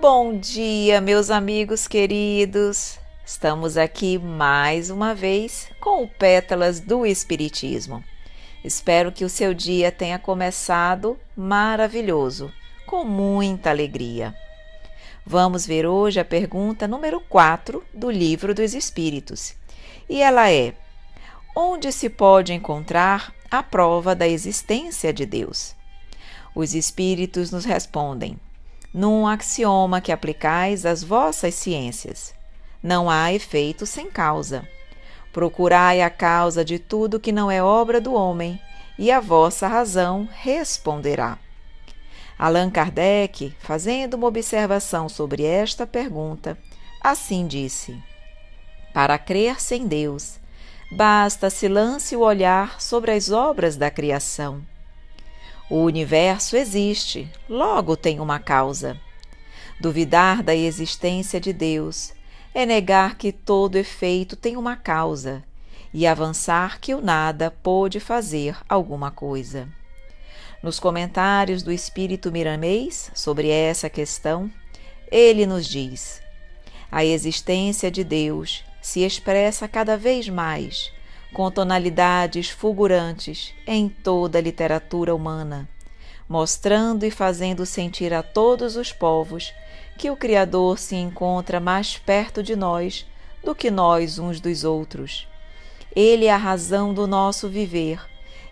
[0.00, 2.98] Bom dia, meus amigos queridos.
[3.26, 8.02] Estamos aqui mais uma vez com o Pétalas do Espiritismo.
[8.64, 12.50] Espero que o seu dia tenha começado maravilhoso,
[12.86, 14.34] com muita alegria.
[15.26, 19.54] Vamos ver hoje a pergunta número 4 do Livro dos Espíritos.
[20.08, 20.72] E ela é:
[21.54, 25.76] Onde se pode encontrar a prova da existência de Deus?
[26.54, 28.40] Os Espíritos nos respondem:
[28.92, 32.34] num axioma que aplicais às vossas ciências.
[32.82, 34.68] Não há efeito sem causa.
[35.32, 38.60] Procurai a causa de tudo que não é obra do homem,
[38.98, 41.38] e a vossa razão responderá.
[42.38, 46.58] Allan Kardec, fazendo uma observação sobre esta pergunta,
[47.00, 47.96] assim disse:
[48.92, 50.38] Para crer-se Deus,
[50.90, 54.62] basta se lance o olhar sobre as obras da criação
[55.72, 59.00] o universo existe, logo tem uma causa.
[59.80, 62.12] Duvidar da existência de Deus
[62.52, 65.42] é negar que todo efeito tem uma causa
[65.90, 69.66] e avançar que o nada pôde fazer alguma coisa.
[70.62, 74.52] Nos comentários do Espírito Miramês sobre essa questão,
[75.10, 76.20] ele nos diz:
[76.90, 80.92] a existência de Deus se expressa cada vez mais
[81.32, 85.68] com tonalidades fulgurantes em toda a literatura humana,
[86.28, 89.52] mostrando e fazendo sentir a todos os povos
[89.96, 93.06] que o Criador se encontra mais perto de nós
[93.42, 95.28] do que nós uns dos outros.
[95.94, 98.00] Ele é a razão do nosso viver,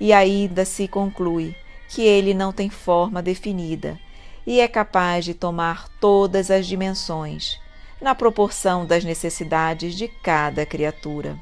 [0.00, 1.54] e ainda se conclui
[1.88, 3.98] que ele não tem forma definida
[4.46, 7.60] e é capaz de tomar todas as dimensões,
[8.00, 11.36] na proporção das necessidades de cada criatura.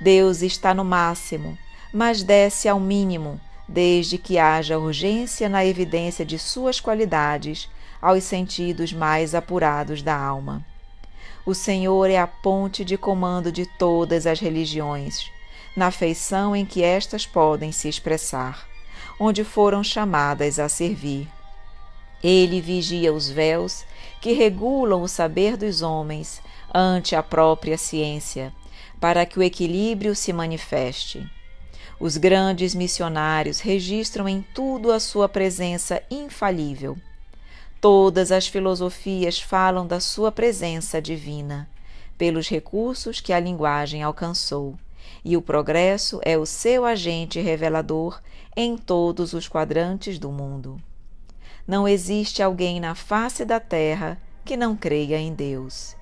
[0.00, 1.56] Deus está no máximo,
[1.92, 7.70] mas desce ao mínimo, desde que haja urgência na evidência de suas qualidades
[8.02, 10.64] aos sentidos mais apurados da alma.
[11.46, 15.30] O Senhor é a ponte de comando de todas as religiões,
[15.76, 18.66] na feição em que estas podem se expressar,
[19.18, 21.28] onde foram chamadas a servir.
[22.22, 23.84] Ele vigia os véus
[24.20, 26.42] que regulam o saber dos homens
[26.74, 28.52] ante a própria ciência
[29.04, 31.30] para que o equilíbrio se manifeste.
[32.00, 36.96] Os grandes missionários registram em tudo a sua presença infalível.
[37.82, 41.68] Todas as filosofias falam da sua presença divina,
[42.16, 44.74] pelos recursos que a linguagem alcançou,
[45.22, 48.22] e o progresso é o seu agente revelador
[48.56, 50.80] em todos os quadrantes do mundo.
[51.68, 55.94] Não existe alguém na face da terra que não creia em Deus.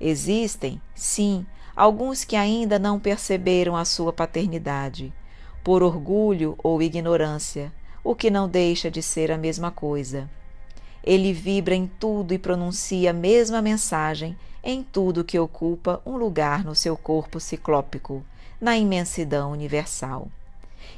[0.00, 1.46] Existem, sim,
[1.78, 5.12] alguns que ainda não perceberam a sua paternidade,
[5.62, 7.72] por orgulho ou ignorância,
[8.02, 10.28] o que não deixa de ser a mesma coisa.
[11.04, 16.64] Ele vibra em tudo e pronuncia a mesma mensagem em tudo que ocupa um lugar
[16.64, 18.24] no seu corpo ciclópico,
[18.60, 20.26] na imensidão universal.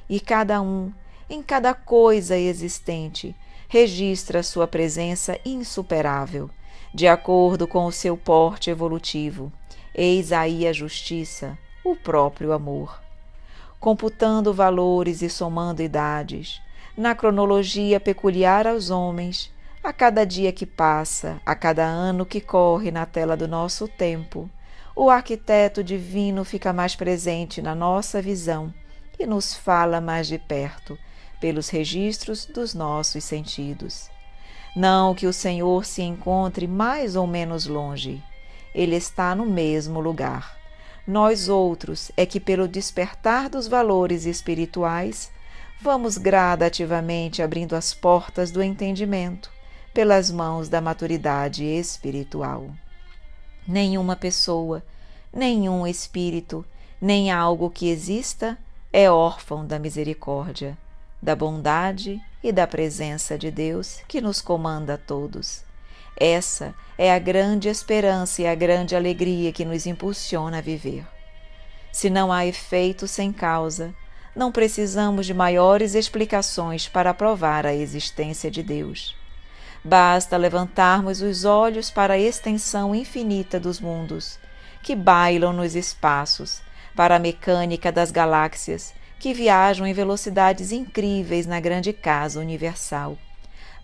[0.08, 0.91] E cada um,
[1.28, 3.36] em cada coisa existente,
[3.68, 6.48] registra sua presença insuperável,
[6.94, 9.52] de acordo com o seu porte evolutivo,
[9.94, 13.02] Eis aí a justiça, o próprio amor.
[13.80, 16.62] Computando valores e somando idades,
[16.96, 19.52] na cronologia peculiar aos homens,
[19.82, 24.48] a cada dia que passa, a cada ano que corre na tela do nosso tempo,
[24.94, 28.72] o arquiteto divino fica mais presente na nossa visão
[29.18, 30.98] e nos fala mais de perto,
[31.40, 34.10] pelos registros dos nossos sentidos.
[34.76, 38.22] Não que o Senhor se encontre mais ou menos longe,
[38.75, 40.58] ele está no mesmo lugar.
[41.06, 45.31] Nós outros é que, pelo despertar dos valores espirituais,
[45.81, 49.50] vamos gradativamente abrindo as portas do entendimento
[49.92, 52.70] pelas mãos da maturidade espiritual.
[53.66, 54.82] Nenhuma pessoa,
[55.32, 56.64] nenhum espírito,
[57.00, 58.59] nem algo que exista
[58.92, 60.76] é órfão da misericórdia,
[61.22, 65.64] da bondade e da presença de Deus que nos comanda a todos.
[66.20, 71.06] Essa é a grande esperança e a grande alegria que nos impulsiona a viver.
[71.90, 73.94] Se não há efeito sem causa,
[74.36, 79.16] não precisamos de maiores explicações para provar a existência de Deus.
[79.82, 84.38] Basta levantarmos os olhos para a extensão infinita dos mundos,
[84.82, 86.60] que bailam nos espaços,
[86.94, 93.16] para a mecânica das galáxias, que viajam em velocidades incríveis na grande casa universal,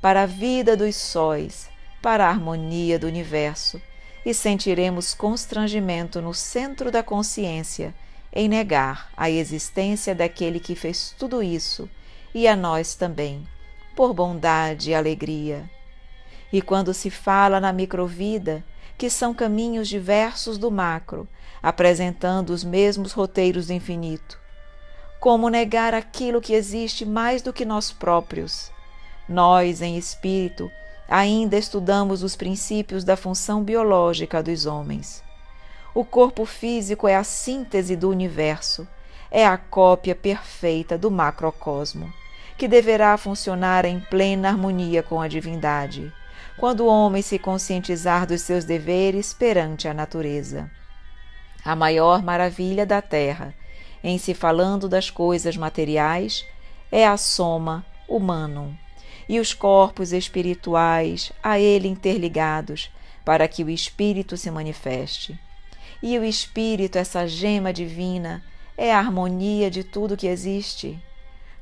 [0.02, 1.74] para a vida dos sóis,
[2.06, 3.82] para a harmonia do universo
[4.24, 7.92] e sentiremos constrangimento no centro da consciência
[8.32, 11.90] em negar a existência daquele que fez tudo isso
[12.32, 13.44] e a nós também,
[13.96, 15.68] por bondade e alegria.
[16.52, 18.64] E quando se fala na microvida,
[18.96, 21.26] que são caminhos diversos do macro,
[21.60, 24.38] apresentando os mesmos roteiros do infinito.
[25.18, 28.70] Como negar aquilo que existe mais do que nós próprios?
[29.28, 30.70] Nós, em espírito,
[31.08, 35.22] ainda estudamos os princípios da função biológica dos homens.
[35.94, 38.86] O corpo físico é a síntese do universo,
[39.30, 42.12] é a cópia perfeita do macrocosmo,
[42.58, 46.12] que deverá funcionar em plena harmonia com a divindade
[46.56, 50.70] quando o homem se conscientizar dos seus deveres perante a natureza.
[51.64, 53.54] A maior maravilha da terra,
[54.02, 56.46] em se falando das coisas materiais,
[56.90, 58.76] é a soma humano
[59.28, 62.90] e os corpos espirituais a ele interligados,
[63.24, 65.38] para que o espírito se manifeste.
[66.02, 68.42] E o espírito, essa gema divina,
[68.76, 70.98] é a harmonia de tudo que existe.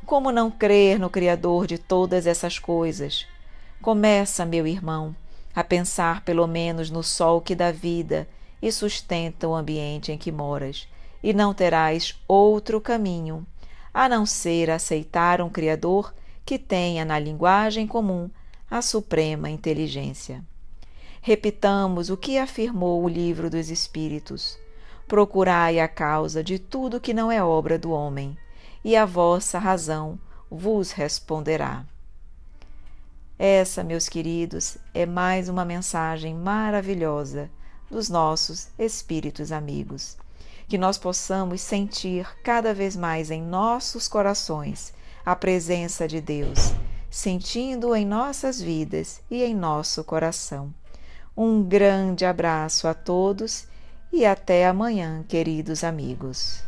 [0.05, 3.26] Como não crer no Criador de todas essas coisas?
[3.81, 5.14] Começa, meu irmão,
[5.55, 8.28] a pensar pelo menos no sol que dá vida
[8.60, 10.88] e sustenta o ambiente em que moras,
[11.22, 13.46] e não terás outro caminho
[13.94, 16.12] a não ser aceitar um Criador
[16.44, 18.29] que tenha na linguagem comum
[18.70, 20.43] a suprema inteligência.
[21.23, 24.58] Repitamos o que afirmou o livro dos Espíritos:
[25.08, 28.37] Procurai a causa de tudo que não é obra do homem,
[28.85, 30.19] e a vossa razão
[30.50, 31.85] vos responderá.
[33.38, 37.50] Essa, meus queridos, é mais uma mensagem maravilhosa
[37.91, 40.17] dos nossos espíritos amigos.
[40.69, 46.72] Que nós possamos sentir cada vez mais em nossos corações a presença de Deus,
[47.10, 50.72] sentindo em nossas vidas e em nosso coração.
[51.36, 53.66] Um grande abraço a todos
[54.12, 56.62] e até amanhã, queridos amigos.